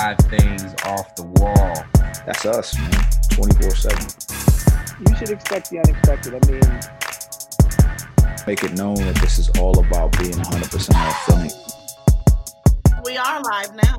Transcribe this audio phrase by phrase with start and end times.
[0.00, 1.84] Five things off the wall.
[2.24, 2.90] That's us, man.
[3.32, 4.06] 24 7.
[5.06, 6.34] You should expect the unexpected.
[6.34, 6.80] I mean,
[8.46, 11.52] Make it known that this is all about being 100% authentic.
[13.04, 13.98] We are live now.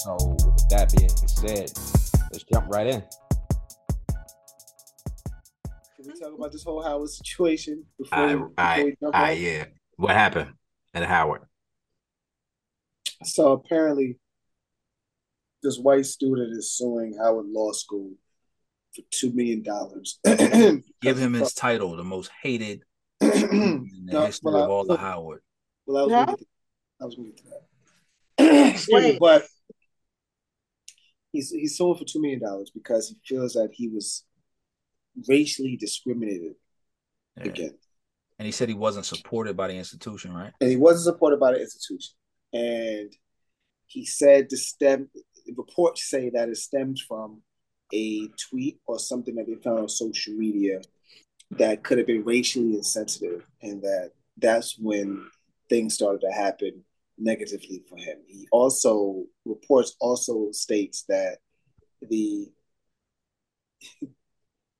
[0.00, 1.72] So, with that being said,
[2.30, 3.02] let's jump right in.
[5.96, 9.16] Can we talk about this whole Howard situation before, I, we, before I, we jump
[9.16, 9.40] I, on?
[9.40, 9.64] yeah.
[9.96, 10.52] What happened
[10.92, 11.40] at Howard?
[13.24, 14.18] So apparently,
[15.62, 18.12] this white student is suing Howard Law School
[18.94, 20.18] for two million dollars.
[21.00, 22.82] Give him his title, the most hated
[23.20, 25.42] in the No, history well, I- of all the Howard.
[25.86, 26.18] Well, I was Huh?
[26.24, 26.46] gonna get to,
[27.00, 27.44] I was gonna get to
[28.38, 28.70] that.
[28.74, 29.44] Excuse me, but
[31.32, 34.24] he's he's suing for two million dollars because he feels that he was
[35.28, 36.54] racially discriminated
[37.36, 37.44] Yeah.
[37.44, 37.86] against,
[38.38, 40.52] And he said he wasn't supported by the institution, right?
[40.60, 42.14] and he wasn't supported by the institution.
[42.52, 43.12] And
[43.86, 45.10] he said the stem
[45.56, 47.42] reports say that it stems from
[47.92, 50.80] a tweet or something that they found on social media
[51.52, 55.26] that could have been racially insensitive, and that that's when
[55.68, 56.84] things started to happen
[57.18, 58.18] negatively for him.
[58.26, 61.38] He also reports also states that
[62.02, 62.46] the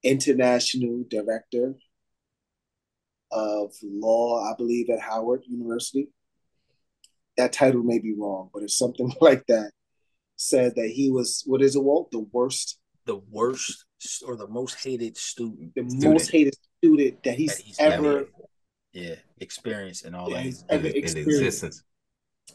[0.03, 1.75] international director
[3.31, 6.09] of law, I believe, at Howard University,
[7.37, 9.71] that title may be wrong, but it's something like that,
[10.41, 12.11] said that he was, what is it, Walt?
[12.11, 13.85] The worst, The worst
[14.27, 16.13] or the most hated student the Student.
[16.15, 18.29] most hated student that he's, that he's ever ever
[18.93, 20.45] yeah, experienced in all Yeah, that.
[20.45, 21.29] he's In, ever in experienced
[21.63, 21.85] existence.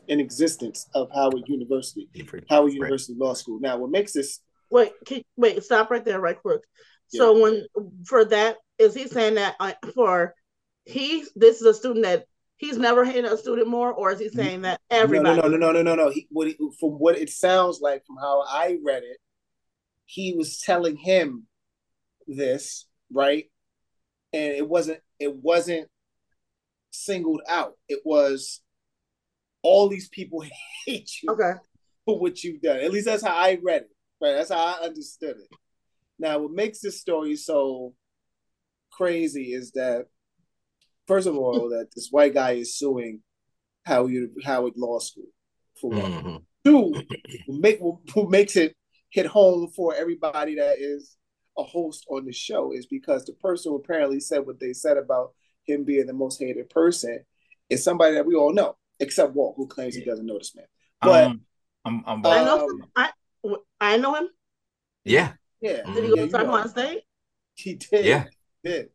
[0.08, 2.44] in existence of Howard University, Right.
[2.50, 3.59] Howard University Law School.
[3.59, 4.39] Now, what makes this
[4.72, 6.61] Wait, can, wait, stop right there, right quick.
[7.08, 7.66] So when
[8.05, 9.55] for that, is he saying that
[9.94, 10.33] for
[10.86, 12.25] he this is a student that
[12.58, 15.42] he's never hated a student more, or is he saying that everybody?
[15.42, 16.09] No, no, no, no, no, no, no.
[16.09, 19.17] He, what he, from what it sounds like, from how I read it,
[20.06, 21.48] he was telling him
[22.28, 23.45] this, right?
[24.33, 24.99] And it wasn't.
[25.20, 25.88] It wasn't
[26.92, 27.73] singled out.
[27.88, 28.61] It was
[29.61, 30.43] all these people
[30.86, 31.54] hate you Okay,
[32.05, 32.77] for what you've done.
[32.77, 33.89] At least that's how I read it.
[34.22, 34.33] Right?
[34.33, 35.58] That's how I understood it.
[36.17, 37.93] Now, what makes this story so
[38.92, 40.05] crazy is that,
[41.08, 43.21] first of all, that this white guy is suing
[43.86, 45.27] Howard Howard Law School
[45.80, 46.11] for one.
[46.11, 46.43] Mhm.
[46.66, 46.93] Two,
[47.45, 48.76] what make what makes it
[49.11, 51.16] hit home for everybody that is
[51.58, 54.98] a host on the show is because the person who apparently said what they said
[54.98, 55.33] about
[55.64, 57.20] him being the most hated person
[57.70, 60.66] is somebody that we all know, except Walt, who claims he doesn't know this man.
[61.02, 61.42] But um,
[61.86, 62.70] I'm, I'm, I Uh, know.
[62.70, 63.10] Um, I
[63.80, 64.30] I know him.
[65.04, 65.33] Yeah.
[65.61, 66.66] yeah, Did he go you to San know.
[66.66, 67.04] State?
[67.54, 68.05] He did.
[68.05, 68.26] Yeah.
[68.64, 68.89] He did.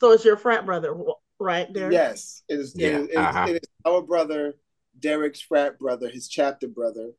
[0.00, 0.94] So it's your frat brother,
[1.40, 1.90] right there.
[1.92, 2.74] Yes, it is.
[2.76, 3.46] Yeah, It is, it is- uh-huh.
[3.48, 4.54] it is our brother,
[4.98, 7.10] Derek's frat brother, his chapter brother.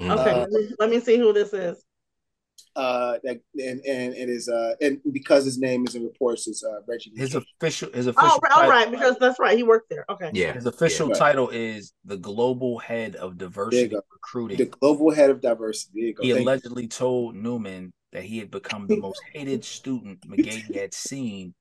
[0.00, 0.18] Okay, Mhm.
[0.18, 1.82] Uh, let, me, let me see who this is.
[2.76, 6.64] Uh, that and and it is uh, and because his name is in reports is
[6.64, 7.12] uh Reggie.
[7.16, 7.44] his McGahee.
[7.60, 9.56] official his official Oh, right, all title, right, because that's right.
[9.56, 10.04] He worked there.
[10.10, 10.30] Okay.
[10.34, 10.52] yeah.
[10.52, 11.14] his official Yeah.
[11.14, 14.56] title is the global head of diversity recruiting.
[14.58, 15.92] the global head of diversity.
[15.94, 16.22] There you go.
[16.24, 16.44] He Thank you.
[16.48, 21.54] allegedly told Newman that he had become the most hated student McGahee had seen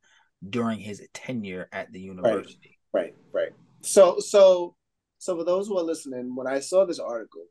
[0.49, 2.79] during his tenure at the university.
[2.93, 3.51] Right, right.
[3.81, 4.75] So, so,
[5.19, 7.43] so for those who are listening, when I saw this article,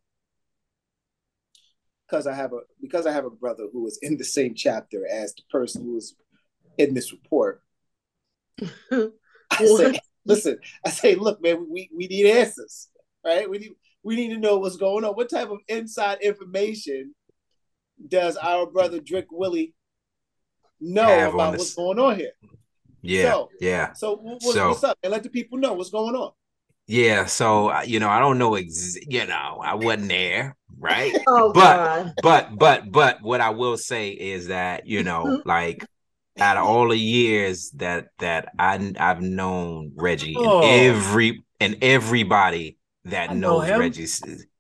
[2.07, 5.07] because I have a because I have a brother who was in the same chapter
[5.11, 6.15] as the person who was
[6.77, 7.63] in this report,
[8.91, 12.89] I say, listen, I say, look, man, we we need answers,
[13.25, 13.49] right?
[13.49, 15.15] We need we need to know what's going on.
[15.15, 17.15] What type of inside information
[18.09, 19.75] does our brother Derek Willie
[20.81, 22.33] know about what's going on here?
[23.03, 23.31] Yeah.
[23.33, 23.93] So- yeah.
[23.95, 24.99] So, wh- what's, So- what's up?
[25.03, 26.33] And let the people know what's going on.
[26.87, 27.27] Yeah.
[27.27, 31.13] So, uh, you know, I don't know, ex- you know, I wasn't there, right?
[31.29, 32.13] Oh But- God.
[32.23, 35.85] but but but what I will say is that you know, like
[36.39, 40.63] out of all the years that that I I've known Reggie Oh.
[40.63, 43.79] and every and everybody that I knows him.
[43.81, 44.07] Reggie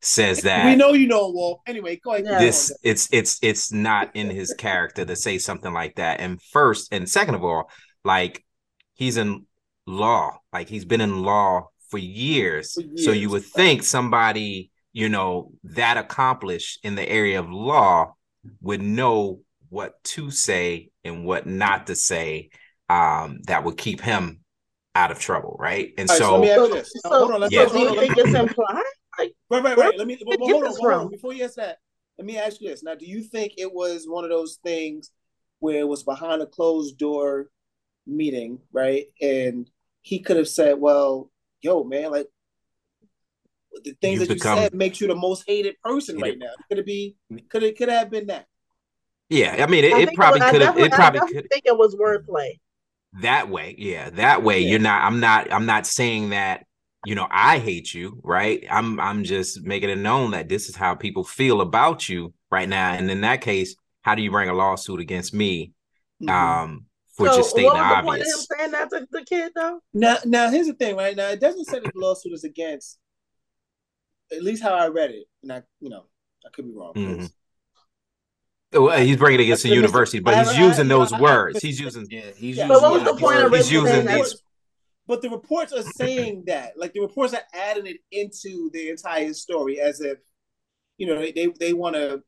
[0.00, 1.60] says that we know you know Wolf.
[1.66, 2.40] Anyway, go ahead.
[2.40, 6.20] This it's it's it's not in his character to say something like that.
[6.20, 7.70] And first and second of all,
[8.04, 8.44] like
[8.94, 9.46] he's in
[9.86, 12.74] law, like he's been in law for years.
[12.74, 18.14] For So you would think somebody, you know, that accomplished in the area of law
[18.60, 22.50] would know what to say and what not to say
[22.90, 24.40] um that would keep him
[24.94, 25.92] out of trouble, right?
[25.96, 26.92] And All right, so so, let me ask you this.
[26.98, 27.66] So, hold on, let's Yeah.
[27.66, 28.82] do you hold on, think it's me- implied?
[29.18, 29.98] Right, right, right.
[29.98, 31.10] Let me did but, you but get hold on, hold on.
[31.10, 31.78] Before you ask that,
[32.18, 32.82] let me ask you this.
[32.82, 35.10] Now, do you think it was one of those things
[35.60, 37.48] where it was behind a closed door
[38.06, 39.06] meeting, right?
[39.20, 39.68] And
[40.02, 42.26] he could have said, Well, yo, man, like
[43.84, 46.50] the things You that become- you said makes you the most hated person right now.
[46.68, 47.16] Could it be?
[47.48, 47.76] Could it?
[47.78, 48.46] Could it have been that?
[49.28, 50.78] Yeah, I mean, it, I it think probably was- I could have.
[50.78, 52.58] It probably I could think it was wordplay.
[53.22, 53.74] that way.
[53.78, 54.60] Yeah, that way.
[54.60, 54.70] Yeah.
[54.70, 55.02] You're not.
[55.04, 55.50] I'm not.
[55.52, 56.66] I'm not saying that.
[57.04, 58.64] You know, I hate you, right?
[58.70, 59.00] I'm.
[59.00, 62.92] I'm just making it known that this is how people feel about you right now.
[62.92, 65.72] And in that case, how do you bring a lawsuit against me?
[66.22, 66.30] Mhm.
[66.30, 68.34] Um, for so just stating what the was the point of obvious.
[68.50, 69.80] him saying that to the kid though?
[69.92, 71.16] Now, now here's the thing, right?
[71.16, 72.98] Now it doesn't say that the lawsuit is against.
[74.32, 76.06] At least how I read it, and I, you know,
[76.46, 76.94] I could be wrong.
[76.94, 77.30] Mhm.
[78.72, 81.60] Well, he's bringing it against the university, but he's using those I- I- words.
[81.60, 82.06] He's using.
[82.10, 82.64] Yeah, he's Yeah.
[82.64, 83.52] using But what was these the point of.
[83.52, 84.42] He's using these.
[85.06, 89.34] But the reports are saying that, like the reports are adding it into the entire
[89.34, 90.16] story as if,
[90.96, 92.22] you know, they they, they want to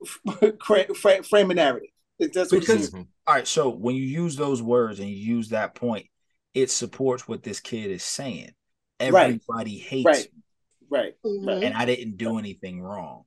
[1.24, 1.90] frame a narrative.
[2.32, 5.50] That's what it Because- All right, so when you use those words and you use
[5.50, 6.06] that point,
[6.54, 8.52] it supports what this kid is saying.
[9.00, 9.24] Right.
[9.24, 10.32] Everybody hates Right.
[10.34, 10.42] me,
[10.90, 11.64] right, Mhm.
[11.64, 13.24] and I didn't do anything wrong.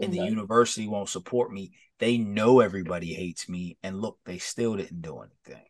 [0.00, 1.72] And the university won't support me.
[1.98, 5.66] They know everybody hates me, and look, they still didn't do anything.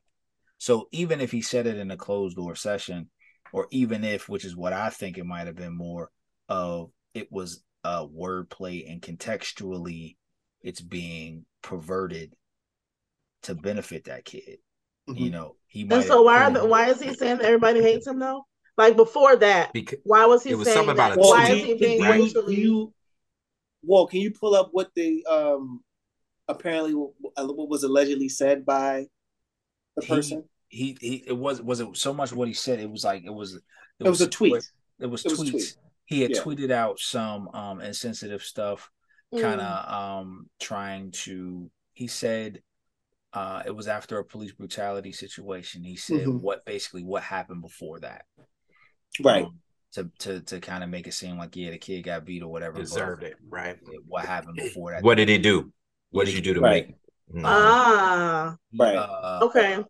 [0.58, 3.10] So even if he said it in a closed door session,
[3.52, 6.10] or even if, which is what I think it might have been more
[6.48, 10.16] of, it was uh wordplay and contextually,
[10.62, 12.34] it's being perverted
[13.42, 14.58] to benefit that kid.
[15.08, 15.32] You Mhm.
[15.32, 15.96] know, he might.
[15.96, 18.46] And so why are the, why is he saying that everybody hates him though?
[18.76, 21.18] Like before that, Because why was he It was saying something about that?
[21.18, 22.54] a Well, Why is he being you, can racially?
[22.56, 22.94] you,
[23.82, 25.82] well, can you pull up what the um
[26.48, 29.06] apparently uh, what was allegedly said by
[29.96, 30.44] the He- person?
[30.68, 33.30] he he it was was it so much what he said it was like it
[33.34, 33.60] was
[34.00, 34.54] It was a tweet.
[35.00, 35.76] it was It was tweets tweet.
[36.06, 36.40] he had Yeah.
[36.42, 38.90] tweeted out some um insensitive stuff
[39.34, 39.40] Mm.
[39.40, 42.62] kind of um trying to he said
[43.34, 46.40] uh it was after a police brutality situation he said Mhm.
[46.40, 48.25] what basically what happened before that
[49.23, 49.44] Right.
[49.44, 49.61] um,
[49.93, 52.49] to to to kind of make it seem like yeah the kid got beat or
[52.50, 53.79] whatever deserved it, right?
[54.06, 55.73] what happened before that What did he do?
[56.11, 56.87] What did you do to Right.
[56.87, 56.96] make?
[57.34, 57.44] Mhm.
[57.44, 58.96] Ah, Right.
[58.96, 59.84] uh, okay.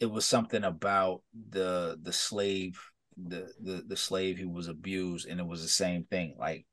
[0.00, 2.80] it was something about the the slave
[3.16, 6.66] the the the slave who was abused and it was the same thing like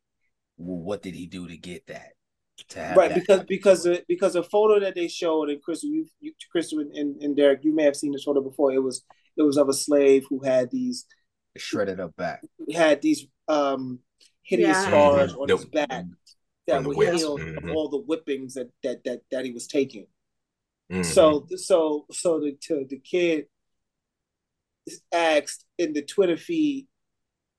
[0.58, 2.23] well, what did he do to get that to have
[2.96, 3.46] right because happen?
[3.50, 7.22] because of, because a photo that they showed and Crystal you, you Crystal and, and,
[7.22, 9.04] and Derek you may have seen this photo before it was
[9.38, 11.06] it was of a slave who had these
[11.58, 12.42] shredded up back
[12.74, 14.00] had these um
[14.44, 14.88] hideous Yeah.
[14.88, 15.40] scars Mhm.
[15.42, 15.60] on Nope.
[15.60, 16.12] his back Mm-hmm.
[16.68, 17.74] that were healed of Mhm.
[17.76, 20.08] all the whippings that that that, that he was taking
[20.92, 21.06] Mhm.
[21.06, 23.48] so so so the to, the kid
[25.12, 26.88] asked in the Twitter feed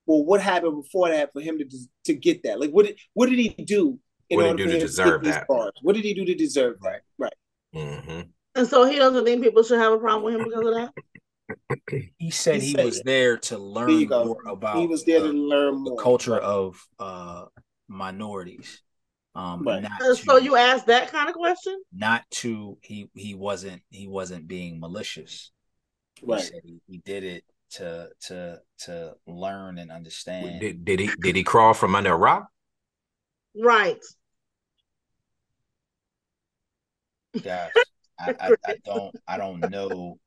[0.06, 1.66] well what happened before that for him to
[2.04, 3.98] to get that like what did what did he do
[4.40, 5.44] in What did he do to deserve that?
[5.44, 5.72] scars?
[5.82, 7.32] what did he do to deserve that right
[7.74, 8.28] Mhm.
[8.56, 10.90] And so he doesn't think people should have a problem with him because of that.
[12.18, 14.24] he said He he, said- was there to learn you go.
[14.24, 17.46] more about he was there the, to learn the more culture of uh
[17.88, 18.80] minorities
[19.34, 19.82] um Right.
[19.82, 21.82] not to, So you asked that kind of question?
[21.92, 25.50] not to he he wasn't he wasn't being malicious
[26.20, 31.00] he right said he, he did it to to to learn and understand Did, did
[31.00, 32.46] he did he crawl from under a rock?
[33.56, 33.98] Right.
[37.42, 37.72] Gosh,
[38.18, 40.18] I, I, I don't I don't know.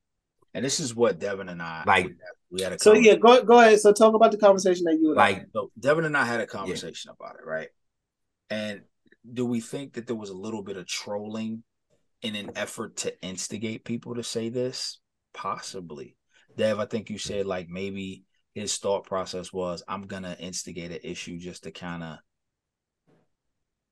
[0.54, 2.16] And this is what Devin and I Like-
[2.50, 5.14] we had a so yeah go go ahead so talk about the conversation that you
[5.14, 7.68] Like so Devin and I had a conversation about it, right?
[8.50, 8.82] And
[9.32, 11.64] do we think that there was a little bit of trolling
[12.22, 15.00] in an effort to instigate people to say this?
[15.34, 16.16] Possibly.
[16.56, 18.24] Dev, I think you said like maybe
[18.56, 22.18] his thought process was I'm gonna instigate an issue just to kind of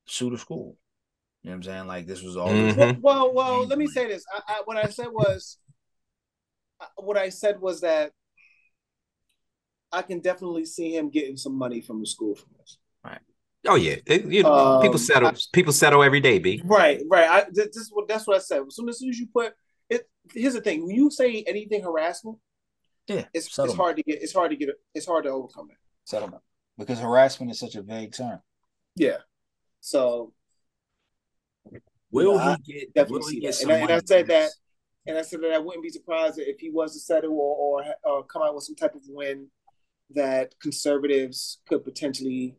[0.06, 0.76] sue the school.
[1.46, 1.86] You know what I'm saying?
[1.86, 3.00] Like this was all Mhm.
[3.00, 5.58] well, well well let me say this I, I what I said was
[6.96, 8.10] what I said was that
[9.92, 13.20] I can definitely see him getting some money from the school from this Right.
[13.68, 16.62] oh yeah, It- you know, people Um, settle people settle every day, b.
[16.64, 17.30] Right, right.
[17.30, 18.62] I this, this is what that's what I said.
[18.66, 19.54] As soon as, soon as you put
[19.88, 22.38] it, here's the thing: when you say anything harassment,
[23.06, 24.20] yeah, it's, it's hard to get.
[24.20, 24.70] It's hard to get.
[24.96, 25.76] It's hard to overcome it.
[26.02, 26.42] settlement
[26.76, 28.40] because harassment is such a vague term.
[28.96, 29.18] Yeah.
[29.80, 30.32] So,
[32.16, 32.94] Will he get?
[32.94, 34.50] definitely Will he get some And I- and I said that,
[35.06, 37.94] and I said that I wouldn't be surprised if he was to settle or or,
[38.04, 39.48] or come out with some type of win
[40.10, 42.56] that conservatives could potentially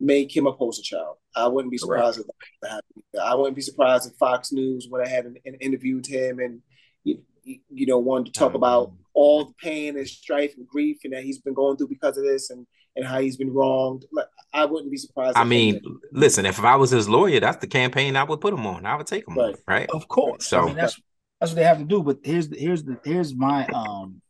[0.00, 1.16] make him a poster child.
[1.34, 2.26] I wouldn't be surprised if
[2.62, 3.04] that happened.
[3.22, 6.62] I wouldn't be surprised if Fox News went ahead and, and interviewed him and
[7.04, 11.12] you, you know wanted to talk about all the pain and strife and grief and
[11.12, 12.66] that he's been going through because of this and
[12.98, 14.04] and how he's been wronged.
[14.52, 15.36] I wouldn't be surprised.
[15.38, 18.52] I mean, anything- listen, if I was his lawyer, that's the campaign I would put
[18.52, 18.84] him on.
[18.84, 19.54] I would take him Right.
[19.54, 19.88] on, right?
[19.90, 20.46] Of course.
[20.46, 21.00] So- I mean that's
[21.40, 22.02] that's what they have to do.
[22.02, 24.20] But here's the here's the here's my um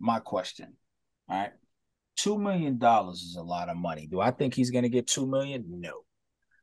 [0.00, 0.76] my question.
[1.28, 1.52] All right.
[2.16, 4.06] Two million dollars is a lot of money.
[4.06, 5.64] Do I think he's gonna get two million?
[5.68, 6.00] No.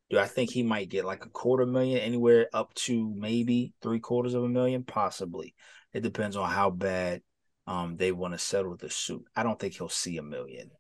[0.10, 4.00] Do I think he might get like a quarter million, anywhere up to maybe three
[4.00, 4.84] quarters of a million?
[4.84, 5.54] Possibly.
[5.94, 7.22] It depends on how bad
[7.68, 9.26] um, they want to settle the suit.
[9.36, 10.72] I don't think he'll see a million.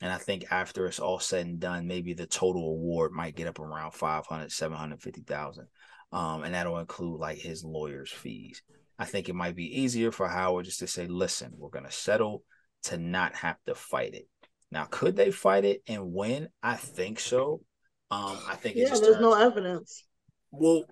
[0.00, 3.46] And I think after it's all said and done, maybe the total award might get
[3.46, 5.66] up around 500, 750,000.
[6.12, 8.62] Um, and that'll include like his lawyer's fees.
[8.98, 11.90] I think it might be easier for Howard just to say, listen, we're going to
[11.90, 12.42] settle
[12.84, 14.28] to not have to fight it.
[14.70, 16.48] Now, could they fight it and win?
[16.62, 17.62] I think so.
[18.10, 19.20] Um, I think yeah, there's turns.
[19.20, 20.04] no evidence.
[20.50, 20.84] Well,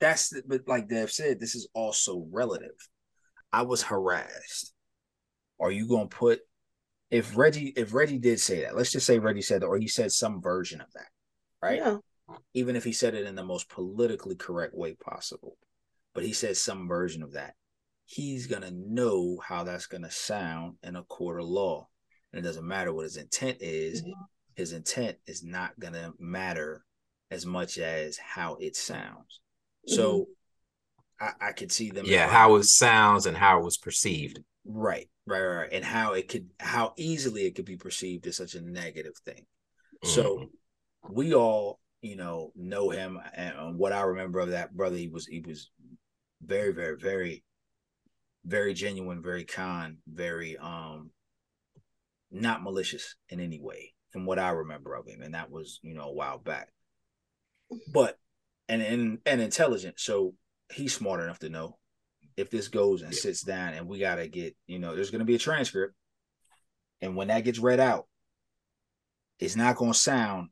[0.00, 2.74] that's the, but like Dev said, this is also relative.
[3.56, 4.72] I was harassed.
[5.58, 6.40] Are you gonna put
[7.10, 8.76] if Reggie if Reggie did say that?
[8.76, 11.08] Let's just say Reggie said that, or he said some version of that,
[11.62, 11.78] right?
[11.78, 11.96] Yeah.
[12.54, 15.56] Even if he said it in the most politically correct way possible,
[16.14, 17.54] but he said some version of that.
[18.04, 21.88] He's gonna know how that's gonna sound in a court of law,
[22.32, 24.02] and it doesn't matter what his intent is.
[24.02, 24.22] Mm-hmm
[24.56, 26.84] his intent is not going to matter
[27.30, 29.40] as much as how it sounds.
[29.86, 30.32] So mm-hmm.
[31.20, 32.06] I, I could see them.
[32.06, 34.40] Yeah, how it sounds and how it was perceived.
[34.64, 38.54] Right, right, right, and how it could, how easily it could be perceived as such
[38.54, 39.46] a negative thing.
[40.04, 40.08] Mm-hmm.
[40.08, 40.46] So
[41.08, 45.26] we all, you know, know him, and what I remember of that brother, he was,
[45.26, 45.70] he was
[46.42, 47.44] very, very, very,
[48.44, 51.10] very genuine, very kind, very, um,
[52.30, 55.94] not malicious in any way from what I remember of him, and that was you
[55.94, 56.68] know a while back.
[57.92, 58.18] But
[58.68, 60.34] and and and intelligent, so
[60.72, 61.78] he's smart enough to know
[62.36, 65.34] if this goes and sits down, and we gotta get you know there's gonna be
[65.34, 65.94] a transcript,
[67.00, 68.06] and when that gets read out,
[69.38, 70.48] it's not gonna sound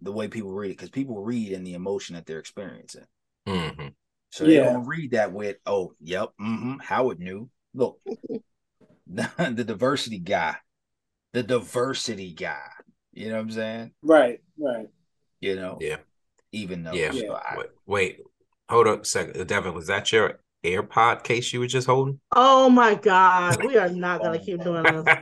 [0.00, 3.04] the way people read it because people read in the emotion that they're experiencing.
[3.46, 3.88] Mm-hmm.
[4.30, 4.60] So yeah.
[4.60, 7.50] they don't read that with, oh, yep, mm-hmm, Howard knew.
[7.74, 7.98] Look,
[9.06, 10.56] the diversity guy,
[11.34, 12.62] the diversity guy
[13.12, 13.90] you know what I'm saying?
[14.02, 14.88] Right, right.
[15.40, 15.78] You know?
[15.80, 15.98] Yeah.
[16.52, 16.92] Even though.
[16.92, 17.12] Yeah.
[17.12, 18.20] So I, wait, wait,
[18.72, 19.46] hold up a second.
[19.46, 22.18] Devin, was that your AirPod case you were just holding?
[22.34, 23.62] Oh my God.
[23.64, 25.16] We are not going to keep doing this.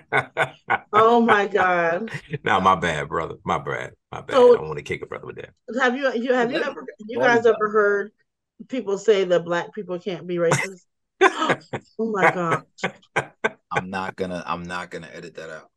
[0.93, 2.11] oh my God.
[2.45, 3.35] No, my bad, brother.
[3.45, 3.93] My bad.
[4.13, 4.35] My bad.
[4.35, 5.51] So, I don't want to kick a brother with that.
[5.81, 8.13] Have you, you have you ever, you guys ever heard
[8.69, 10.83] people say that black people can't be racist?
[11.23, 11.59] oh
[11.99, 12.65] my God.
[13.71, 15.71] I'm not gonna, I'm not gonna edit that out.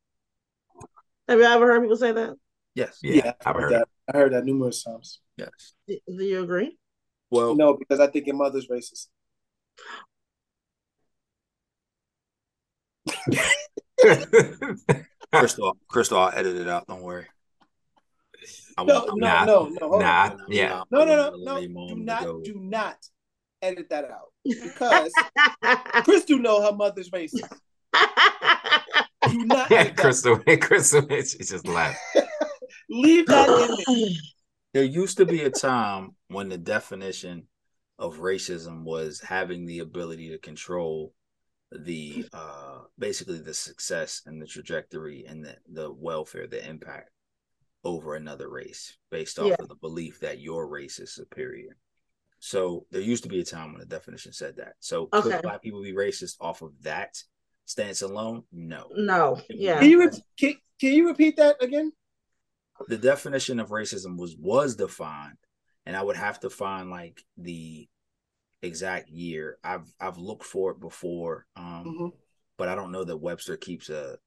[1.27, 2.35] Have you ever heard people say that?
[2.75, 2.99] Yes.
[3.01, 3.87] Yeah, yeah I've heard, heard that.
[4.13, 5.19] I heard that numerous times.
[5.37, 5.49] Yes.
[5.87, 6.77] Do, do you agree?
[7.33, 9.07] Well, no, because I think your mother's racist.
[15.31, 16.85] Crystal, Crystal, I'll edit it out.
[16.85, 17.25] Don't worry.
[18.77, 21.61] I no, no, nah, no, no, nah, yeah, no, no, no, no.
[21.87, 22.97] Do not, do not
[23.63, 25.11] edit that out because
[26.03, 27.49] Crystal know her mother's racist.
[29.27, 29.71] Do not.
[29.71, 30.37] Yeah, Crystal.
[30.61, 31.01] Crystal.
[31.09, 31.97] She just laughed.
[32.89, 33.49] Leave that
[33.87, 34.09] in there.
[34.73, 37.47] There used to be a time when the definition
[37.99, 41.13] of racism was having the ability to control
[41.71, 47.09] the uh basically the success and the trajectory and the, the welfare, the impact
[47.83, 49.55] over another race based off yeah.
[49.59, 51.75] of the belief that your race is superior.
[52.39, 54.73] So there used to be a time when the definition said that.
[54.79, 55.31] So okay.
[55.31, 57.15] could black people be racist off of that
[57.65, 58.43] stance alone?
[58.51, 58.89] No.
[58.95, 59.41] No.
[59.49, 59.79] Yeah.
[59.79, 61.91] Can you, re- can, can you repeat that again?
[62.87, 65.37] The definition of racism was was defined,
[65.85, 67.87] and I would have to find like the
[68.61, 69.57] exact year.
[69.63, 72.07] I've I've looked for it before, um, mm-hmm.
[72.57, 74.17] but I don't know that Webster keeps a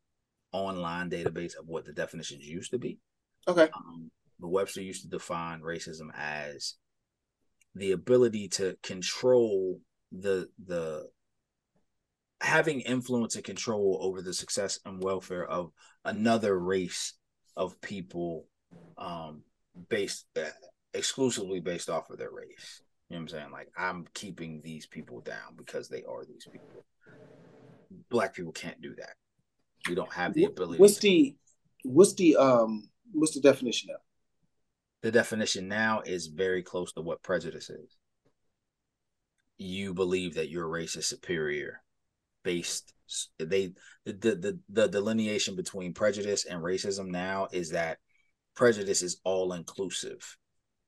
[0.52, 2.98] online database of what the definitions used to be.
[3.48, 3.68] Okay.
[3.74, 6.74] Um, but Webster used to define racism as
[7.74, 9.80] the ability to control
[10.12, 11.08] the the
[12.40, 15.72] having influence and control over the success and welfare of
[16.04, 17.14] another race
[17.56, 18.46] of people
[18.98, 19.42] um
[19.88, 20.48] based uh,
[20.94, 22.82] exclusively based off of their race.
[23.08, 23.50] You know what i'm saying?
[23.52, 26.84] Like i'm keeping these people down because they are these people.
[28.10, 29.14] Black people can't do that.
[29.88, 31.36] We don't have the ability what's the
[31.84, 34.00] what's the um what's the definition of?
[35.02, 37.96] The definition now is very close to what prejudice is.
[39.58, 41.80] You believe that your race is superior
[42.46, 42.94] based
[43.40, 43.72] they
[44.04, 47.98] the, the the delineation between prejudice and racism now is that
[48.54, 50.36] prejudice is all inclusive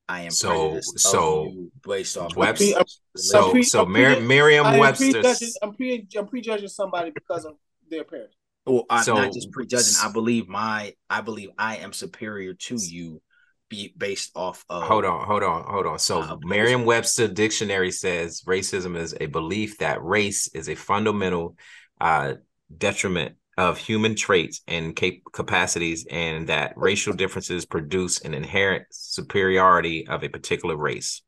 [0.09, 1.53] I am so so
[1.87, 2.83] based off Webster.
[3.17, 5.23] so pre, so Mer- Merriam-Webster.
[5.63, 7.57] I'm pre I'm prejudging somebody because of
[7.91, 8.35] their appearance.
[8.65, 9.95] Well, I'm so, not just prejudging.
[10.01, 13.21] I believe my I believe I am superior to you
[13.69, 18.43] be based off of hold on hold on hold on so uh, merriam-webster dictionary says
[18.47, 21.57] racism is a belief that race is a fundamental
[22.01, 22.35] uh,
[22.77, 30.07] detriment of human traits and cap- capacities, and that racial differences produce an inherent superiority
[30.07, 31.23] of a particular race.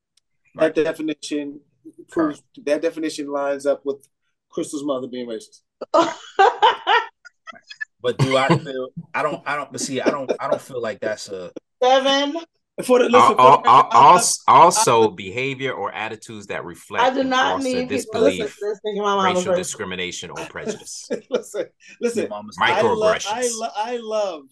[0.55, 1.59] That definition
[2.09, 4.09] proves that definition lines up with
[4.49, 5.63] Crystal's mother being racist.
[8.03, 8.89] But do I feel?
[9.15, 9.43] I don't.
[9.47, 9.71] I don't.
[9.71, 10.31] But see, I don't.
[10.41, 12.37] I don't feel like that's a Seven.
[12.85, 16.65] For the, listen, Al- for al- the- al- I- als- also, behavior or attitudes that
[16.65, 21.07] reflect I do not foster need to disbelief, listen to my racial discrimination, or prejudice.
[21.29, 21.67] listen,
[22.01, 22.21] listen.
[22.23, 23.33] your mama's I love, Microaggressions.
[23.33, 24.43] I, lo- I love,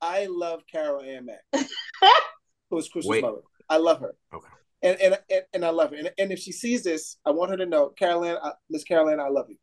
[0.00, 1.40] I love Carol Ann Mack,
[2.70, 3.22] who is Crystal's Wait.
[3.22, 3.38] mother.
[3.68, 4.14] I love her.
[4.32, 4.48] Okay.
[4.82, 5.96] And, and and and I love her.
[5.96, 8.84] And, and if she sees this, I want her to know, Carol Ann, I- Miss
[8.84, 9.56] Carolyn, I love you.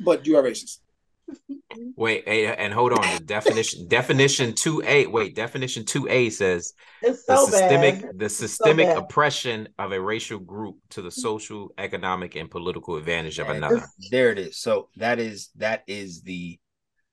[0.00, 0.78] But you are racist.
[1.96, 3.10] Wait, and hold on.
[3.10, 5.06] The definition definition two A.
[5.06, 8.18] Wait, definition two A says It's the systemic bad.
[8.18, 8.96] the systemic bad.
[8.98, 13.86] oppression of a racial group to the social, economic, and political advantage of another.
[14.10, 14.58] There it is.
[14.58, 16.58] So that is that is the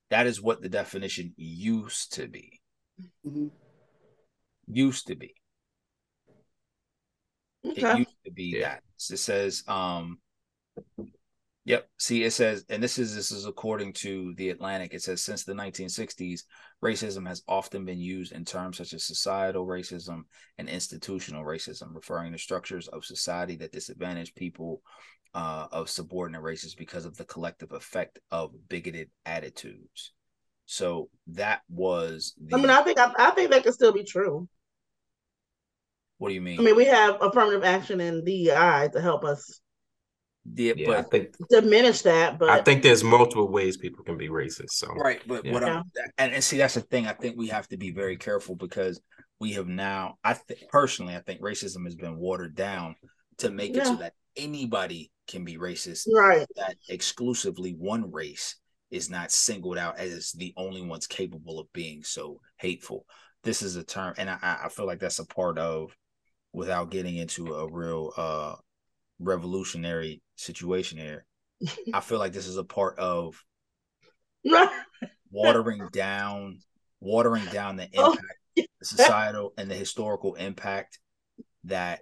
[0.09, 2.59] that is what the definition used to be.
[3.25, 3.51] Mhm.
[4.67, 5.33] Used to be.
[7.63, 8.69] It used to be Yeah.
[8.69, 8.83] that.
[9.09, 10.19] It says, um,
[11.65, 11.87] yep.
[11.97, 14.93] See, it says, and this is this is according to the Atlantic.
[14.93, 16.41] It says since the 1960s,
[16.83, 20.21] racism has often been used in terms such as societal racism
[20.57, 24.81] and institutional racism, referring to structures of society that disadvantage people
[25.33, 30.13] uh, of subordinate races because of the collective effect of bigoted attitudes.
[30.65, 32.55] So that was the.
[32.55, 34.47] I mean, I think I, I think that could still be true.
[36.17, 36.59] what do you mean?
[36.59, 39.59] I mean, we have affirmative action and DEI to help us
[40.55, 44.29] yeah, Yeah, I think diminish that, but I think there's multiple ways people can be
[44.29, 44.71] racist.
[44.71, 45.83] So Right, but what I'm
[46.17, 47.07] and, and see that's the thing.
[47.07, 48.99] I think we have to be very careful because
[49.39, 50.15] we have now.
[50.23, 52.95] I think personally, I think racism has been watered down
[53.39, 56.07] to make it so that anybody can be racist.
[56.13, 56.47] right.
[56.55, 58.55] That exclusively one race
[58.89, 63.05] is not singled out as the only ones capable of being so hateful.
[63.43, 65.95] This is a term, and I, I feel like that's a part of,
[66.53, 68.55] without getting into a real uh
[69.21, 71.25] revolutionary situation here.
[71.93, 73.41] I feel like this is a part of
[75.31, 76.59] watering down
[76.99, 78.11] watering down the Oh.
[78.11, 80.99] impact the societal and the historical impact
[81.65, 82.01] that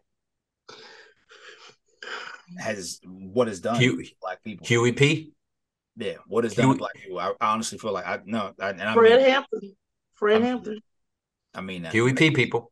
[2.58, 5.34] has what is done Huey- to black people Huey P.
[5.98, 8.54] yeah what is done to Huey- black people I, I honestly feel like i no
[8.60, 9.76] I, and I Fred mean, Hampton.
[10.16, 10.80] Fred I'm- Hampton.
[11.54, 12.32] I mean that Huey P.
[12.32, 12.72] People.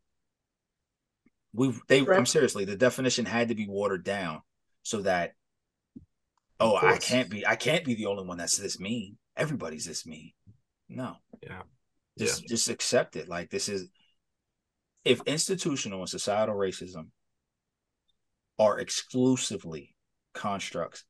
[1.54, 4.42] We they Fred- i'm seriously the definition had to be watered down
[4.84, 5.34] so that
[6.60, 9.18] oh i can't be i can't be the only one that's this mean.
[9.36, 10.32] Everybody's this mean.
[10.90, 11.18] No.
[11.44, 11.62] Yeah.
[12.18, 13.30] just just accept it.
[13.30, 13.88] Like this is
[15.06, 17.10] if institutional and societal racism
[18.60, 19.96] are exclusively
[20.34, 21.04] constructs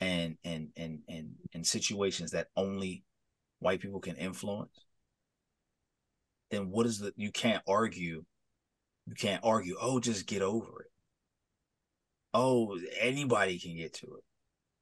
[0.00, 3.04] and and and and and situations that only
[3.58, 4.86] white people can influence
[6.50, 8.24] then what is the you can't argue
[9.06, 10.90] you can't argue oh just get over it.
[12.32, 14.24] Oh anybody can get to it.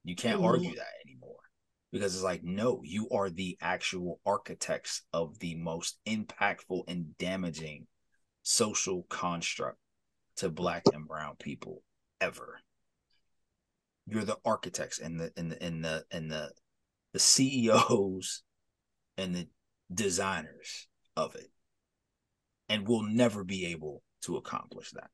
[0.05, 0.45] You can't Mhm.
[0.47, 1.41] argue that anymore
[1.91, 7.87] because it's like no you are the actual architects of the most impactful and damaging
[8.43, 9.79] social construct
[10.37, 11.83] to black and brown people
[12.21, 12.61] ever.
[14.07, 16.53] You're the architects and the and the and the and the
[17.13, 18.43] the CEOs
[19.19, 19.49] and the
[19.93, 21.51] designers of it
[22.69, 25.11] and we'll never be able to accomplish that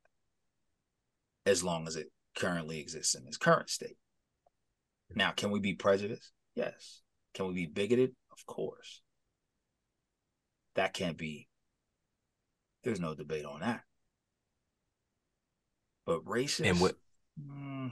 [1.47, 3.97] as long as it currently exists in its current state.
[5.15, 6.33] Now can we be prejudiced?
[6.55, 7.03] Yes.
[7.35, 8.15] Can we be bigoted?
[8.33, 9.03] Of course.
[10.75, 11.49] That can't be
[12.85, 13.83] there's no debate on that.
[16.07, 16.95] But racist And with
[17.39, 17.91] mm,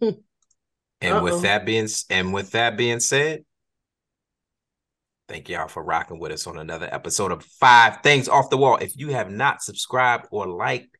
[0.00, 1.22] and Uh-oh.
[1.22, 3.44] with that being and with that being said,
[5.32, 8.76] thank y'all for rocking with us on another episode of Five Things Off the Wall.
[8.76, 10.94] If you have not subscribed or liked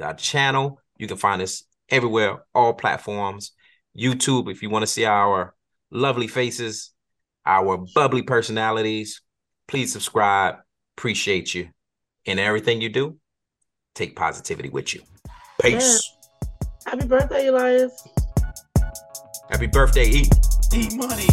[0.00, 3.50] our channel, you can find us everywhere, all platforms.
[3.98, 5.56] YouTube, if you want to see our
[5.90, 6.92] lovely faces,
[7.44, 9.20] our bubbly personalities,
[9.66, 10.58] please subscribe.
[10.96, 11.70] Appreciate you.
[12.24, 13.16] And everything you do,
[13.96, 15.00] take positivity with you.
[15.60, 16.08] Peace.
[16.86, 18.08] Happy birthday, Elias.
[19.50, 20.30] Happy birthday, E.
[20.72, 21.26] eat money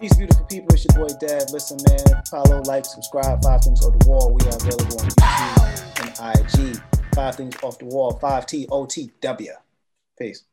[0.00, 0.68] Peace, beautiful people.
[0.74, 1.50] It's your boy Dad.
[1.50, 2.22] Listen, man.
[2.30, 3.42] Follow, like, subscribe.
[3.42, 4.32] Five Things Off the Wall.
[4.32, 6.80] We are available on YouTube and IG.
[7.16, 8.12] Five Things Off the Wall.
[8.20, 9.52] Five T O T W.
[10.16, 10.44] Peace.